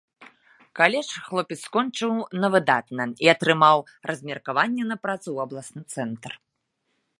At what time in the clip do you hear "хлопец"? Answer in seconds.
1.25-1.57